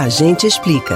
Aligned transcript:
A 0.00 0.08
gente 0.08 0.46
explica. 0.46 0.94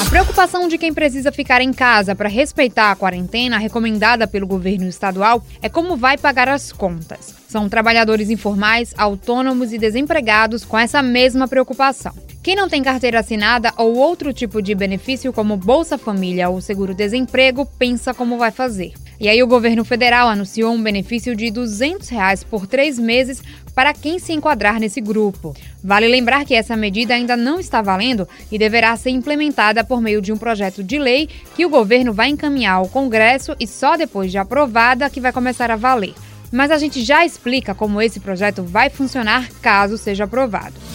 A 0.00 0.08
preocupação 0.08 0.68
de 0.68 0.78
quem 0.78 0.94
precisa 0.94 1.32
ficar 1.32 1.60
em 1.60 1.72
casa 1.72 2.14
para 2.14 2.28
respeitar 2.28 2.92
a 2.92 2.94
quarentena 2.94 3.58
recomendada 3.58 4.24
pelo 4.28 4.46
governo 4.46 4.86
estadual 4.86 5.44
é 5.60 5.68
como 5.68 5.96
vai 5.96 6.16
pagar 6.16 6.48
as 6.48 6.70
contas. 6.70 7.34
São 7.48 7.68
trabalhadores 7.68 8.30
informais, 8.30 8.94
autônomos 8.96 9.72
e 9.72 9.78
desempregados 9.78 10.64
com 10.64 10.78
essa 10.78 11.02
mesma 11.02 11.48
preocupação. 11.48 12.14
Quem 12.40 12.54
não 12.54 12.68
tem 12.68 12.84
carteira 12.84 13.18
assinada 13.18 13.72
ou 13.76 13.96
outro 13.96 14.32
tipo 14.32 14.62
de 14.62 14.72
benefício, 14.72 15.32
como 15.32 15.56
Bolsa 15.56 15.98
Família 15.98 16.48
ou 16.48 16.60
Seguro-Desemprego, 16.60 17.66
pensa 17.66 18.14
como 18.14 18.38
vai 18.38 18.52
fazer. 18.52 18.92
E 19.18 19.28
aí 19.28 19.42
o 19.42 19.46
governo 19.46 19.84
federal 19.84 20.28
anunciou 20.28 20.72
um 20.72 20.82
benefício 20.82 21.34
de 21.34 21.50
200 21.50 22.08
reais 22.08 22.44
por 22.44 22.66
três 22.66 22.98
meses 22.98 23.42
para 23.74 23.92
quem 23.92 24.18
se 24.18 24.32
enquadrar 24.32 24.78
nesse 24.80 25.00
grupo. 25.00 25.54
Vale 25.82 26.08
lembrar 26.08 26.44
que 26.44 26.54
essa 26.54 26.76
medida 26.76 27.14
ainda 27.14 27.36
não 27.36 27.60
está 27.60 27.80
valendo 27.80 28.28
e 28.50 28.58
deverá 28.58 28.96
ser 28.96 29.10
implementada 29.10 29.84
por 29.84 30.00
meio 30.00 30.20
de 30.20 30.32
um 30.32 30.36
projeto 30.36 30.82
de 30.82 30.98
lei 30.98 31.28
que 31.54 31.64
o 31.64 31.70
governo 31.70 32.12
vai 32.12 32.28
encaminhar 32.28 32.76
ao 32.76 32.88
Congresso 32.88 33.54
e 33.58 33.66
só 33.66 33.96
depois 33.96 34.30
de 34.30 34.38
aprovada 34.38 35.10
que 35.10 35.20
vai 35.20 35.32
começar 35.32 35.70
a 35.70 35.76
valer. 35.76 36.14
Mas 36.52 36.70
a 36.70 36.78
gente 36.78 37.02
já 37.02 37.24
explica 37.24 37.74
como 37.74 38.00
esse 38.00 38.20
projeto 38.20 38.62
vai 38.62 38.88
funcionar 38.88 39.48
caso 39.60 39.98
seja 39.98 40.24
aprovado. 40.24 40.85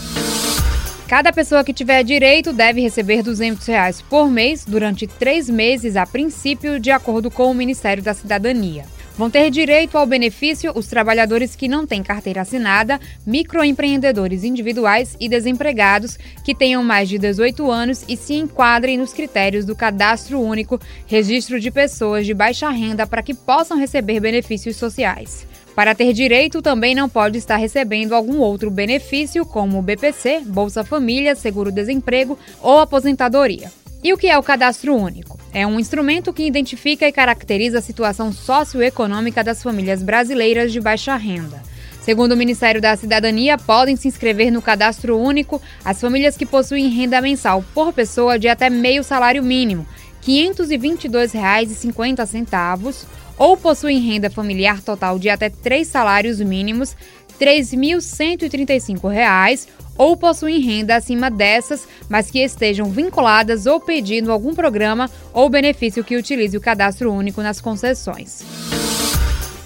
Cada 1.12 1.34
pessoa 1.34 1.62
que 1.62 1.74
tiver 1.74 2.06
direito 2.06 2.54
deve 2.54 2.80
receber 2.80 3.22
200 3.22 3.68
reais 3.68 4.02
por 4.02 4.32
mês 4.32 4.64
durante 4.64 5.06
três 5.06 5.50
meses, 5.50 5.98
a 5.98 6.06
princípio, 6.06 6.80
de 6.80 6.90
acordo 6.90 7.30
com 7.30 7.52
o 7.52 7.54
Ministério 7.54 8.02
da 8.02 8.14
Cidadania. 8.14 8.86
Vão 9.18 9.30
ter 9.30 9.52
direito 9.52 9.98
ao 9.98 10.06
benefício 10.06 10.72
os 10.74 10.88
trabalhadores 10.88 11.56
que 11.56 11.68
não 11.68 11.86
têm 11.86 12.02
carteira 12.02 12.42
assinada, 12.42 13.00
microempreendedores 13.26 14.44
individuais 14.44 15.18
e 15.20 15.28
desempregados 15.28 16.18
que 16.44 16.56
tenham 16.56 16.82
mais 16.84 17.10
de 17.10 17.20
18 17.20 17.70
anos 17.70 18.06
e 18.08 18.16
se 18.16 18.36
enquadrem 18.36 18.98
nos 18.98 19.14
critérios 19.14 19.66
do 19.66 19.76
Cadastro 19.76 20.40
Único, 20.40 20.80
registro 21.06 21.60
de 21.60 21.70
pessoas 21.70 22.26
de 22.26 22.34
baixa 22.34 22.70
renda 22.70 23.06
para 23.06 23.22
que 23.22 23.34
possam 23.34 23.78
receber 23.78 24.20
benefícios 24.22 24.78
sociais. 24.78 25.46
Para 25.76 25.96
ter 25.96 26.14
direito, 26.14 26.62
também 26.62 26.94
não 26.96 27.08
pode 27.08 27.38
estar 27.38 27.58
recebendo 27.58 28.14
algum 28.14 28.40
outro 28.40 28.70
benefício, 28.70 29.46
como 29.46 29.82
BPC, 29.82 30.42
Bolsa 30.46 30.84
Família, 30.84 31.36
Seguro-Desemprego 31.36 32.38
ou 32.62 32.80
aposentadoria. 32.80 33.72
E 34.04 34.12
o 34.14 34.18
que 34.18 34.28
é 34.28 34.38
o 34.38 34.44
Cadastro 34.44 34.96
Único? 34.96 35.41
É 35.54 35.68
um 35.68 35.78
instrumento 35.80 36.32
que 36.32 36.48
identifica 36.48 37.06
e 37.06 37.12
caracteriza 37.12 37.80
a 37.80 37.82
situação 37.82 38.32
socioeconômica 38.32 39.44
das 39.44 39.62
famílias 39.62 40.02
brasileiras 40.02 40.72
de 40.72 40.80
baixa 40.80 41.14
renda. 41.18 41.62
Segundo 42.02 42.32
o 42.32 42.38
Ministério 42.38 42.80
da 42.82 42.96
Cidadania, 42.96 43.58
podem 43.58 43.98
se 43.98 44.08
inscrever 44.08 44.50
no 44.50 44.62
Cadastro 44.62 45.18
Único 45.18 45.62
as 45.84 46.00
famílias 46.00 46.38
que 46.38 46.46
possuem 46.46 46.88
renda 46.88 47.20
mensal 47.22 47.66
por 47.74 47.92
pessoa 47.92 48.40
de 48.40 48.48
até 48.48 48.70
meio 48.70 49.04
salário 49.04 49.44
mínimo, 49.44 49.86
R$ 50.26 50.54
522,50 50.54 53.06
ou 53.38 53.58
possuem 53.58 54.00
renda 54.00 54.30
familiar 54.30 54.82
total 54.82 55.20
de 55.20 55.30
até 55.30 55.50
três 55.50 55.88
salários 55.88 56.40
mínimos, 56.40 56.96
R$ 57.46 57.60
3.135, 57.60 59.68
ou 59.98 60.16
possuem 60.16 60.60
renda 60.60 60.96
acima 60.96 61.32
dessas, 61.32 61.88
mas 62.08 62.30
que 62.30 62.40
estejam 62.40 62.90
vinculadas 62.90 63.66
ou 63.66 63.80
pedindo 63.80 64.32
algum 64.32 64.54
programa 64.54 65.10
ou 65.34 65.50
benefício 65.50 66.04
que 66.04 66.16
utilize 66.16 66.56
o 66.56 66.62
cadastro 66.62 67.12
único 67.12 67.42
nas 67.42 67.60
concessões. 67.60 68.44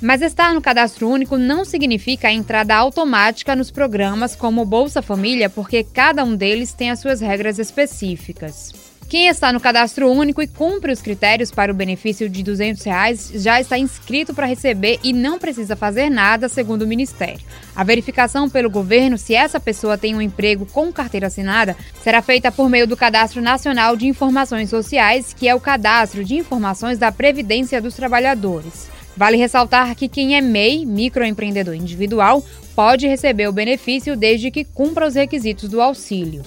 Mas 0.02 0.22
estar 0.22 0.54
no 0.54 0.62
cadastro 0.62 1.10
único 1.10 1.38
não 1.38 1.66
significa 1.66 2.28
a 2.28 2.34
entrada 2.34 2.76
automática 2.76 3.56
nos 3.56 3.72
programas 3.72 4.36
como 4.36 4.66
Bolsa 4.66 5.02
Família, 5.02 5.50
porque 5.50 5.84
cada 5.84 6.24
um 6.24 6.36
deles 6.36 6.74
tem 6.74 6.92
as 6.92 7.00
suas 7.00 7.22
regras 7.22 7.60
específicas. 7.60 8.95
Quem 9.08 9.28
está 9.28 9.54
no 9.54 9.60
cadastro 9.60 10.12
único 10.12 10.42
e 10.42 10.48
cumpre 10.48 10.92
os 10.92 11.00
critérios 11.00 11.52
para 11.52 11.72
o 11.72 11.76
benefício 11.76 12.28
de 12.28 12.42
200 12.42 12.84
reais 12.84 13.32
já 13.36 13.62
está 13.62 13.78
inscrito 13.78 14.34
para 14.34 14.48
receber 14.48 15.00
e 15.04 15.14
não 15.14 15.38
precisa 15.38 15.76
fazer 15.76 16.10
nada, 16.10 16.50
segundo 16.50 16.82
o 16.82 16.88
Ministério. 16.88 17.40
A 17.76 17.84
verificação 17.84 18.50
pelo 18.50 18.70
governo 18.70 19.16
se 19.16 19.36
essa 19.36 19.60
pessoa 19.60 19.98
tem 19.98 20.16
um 20.16 20.22
emprego 20.22 20.66
com 20.66 20.92
carteira 20.92 21.28
assinada 21.28 21.78
será 22.02 22.22
feita 22.22 22.52
por 22.52 22.68
meio 22.68 22.88
do 22.88 22.98
Cadastro 22.98 23.44
Nacional 23.44 23.96
de 23.96 24.08
Informações 24.08 24.72
Sociais, 24.72 25.34
que 25.34 25.48
é 25.48 25.54
o 25.54 25.60
cadastro 25.60 26.26
de 26.26 26.36
informações 26.36 26.98
da 26.98 27.12
Previdência 27.12 27.80
dos 27.80 27.94
Trabalhadores. 27.94 28.90
Vale 29.16 29.38
ressaltar 29.38 29.96
que 29.96 30.10
quem 30.10 30.36
é 30.36 30.42
MEI, 30.42 30.84
microempreendedor 30.84 31.76
individual, 31.76 32.44
pode 32.76 33.08
receber 33.08 33.48
o 33.48 33.54
benefício 33.54 34.18
desde 34.18 34.50
que 34.50 34.66
cumpra 34.66 35.08
os 35.08 35.14
requisitos 35.14 35.70
do 35.70 35.80
auxílio. 35.80 36.44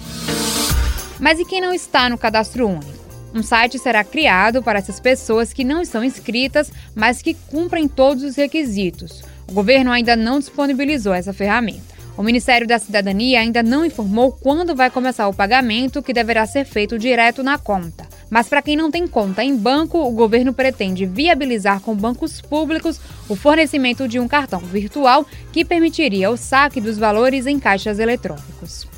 Mas 1.21 1.39
e 1.39 1.45
quem 1.45 1.61
não 1.61 1.73
está 1.73 2.09
no 2.09 2.17
cadastro 2.17 2.69
único? 2.69 2.99
Um 3.35 3.43
site 3.43 3.79
será 3.79 4.03
criado 4.03 4.63
para 4.63 4.79
essas 4.79 4.99
pessoas 4.99 5.53
que 5.53 5.65
não 5.65 5.83
estão 5.83 6.03
inscritas, 6.03 6.73
mas 6.95 7.21
que 7.21 7.35
cumprem 7.35 7.87
todos 7.87 8.23
os 8.23 8.37
requisitos. 8.37 9.23
O 9.49 9.53
governo 9.53 9.91
ainda 9.91 10.17
não 10.17 10.39
disponibilizou 10.39 11.13
essa 11.13 11.33
ferramenta. 11.33 11.99
O 12.17 12.23
Ministério 12.23 12.67
da 12.67 12.79
Cidadania 12.79 13.41
ainda 13.41 13.63
não 13.63 13.85
informou 13.85 14.33
quando 14.33 14.75
vai 14.75 14.91
começar 14.91 15.29
o 15.29 15.35
pagamento, 15.35 16.03
que 16.03 16.13
deverá 16.13 16.47
ser 16.47 16.65
feito 16.65 16.99
direto 16.99 17.43
na 17.43 17.59
conta. 17.59 18.09
Mas 18.29 18.49
para 18.49 18.61
quem 18.61 18.77
não 18.77 18.91
tem 18.91 19.07
conta 19.07 19.45
em 19.45 19.57
banco, 19.57 19.99
o 19.99 20.11
governo 20.11 20.53
pretende 20.53 21.07
viabilizar 21.07 21.81
com 21.81 21.95
bancos 21.95 22.41
públicos 22.41 23.01
o 23.29 23.37
fornecimento 23.37 24.09
de 24.09 24.19
um 24.19 24.27
cartão 24.27 24.59
virtual 24.59 25.25
que 25.53 25.65
permitiria 25.65 26.31
o 26.31 26.37
saque 26.37 26.81
dos 26.81 26.99
valores 26.99 27.47
em 27.47 27.59
caixas 27.59 27.99
eletrônicos. 27.99 28.98